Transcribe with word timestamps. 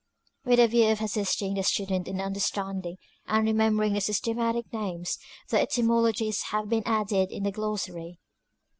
With 0.45 0.57
the 0.57 0.67
view 0.67 0.87
of 0.89 0.99
assisting 0.99 1.53
the 1.53 1.61
student 1.61 2.07
in 2.07 2.19
understanding 2.19 2.97
and 3.27 3.47
remem 3.47 3.77
bering 3.77 3.93
the 3.93 4.01
systematic 4.01 4.73
names, 4.73 5.19
their 5.49 5.61
etymologies 5.61 6.41
have 6.49 6.69
been 6.69 6.81
added 6.87 7.31
in 7.31 7.43
the 7.43 7.51
Glossary. 7.51 8.17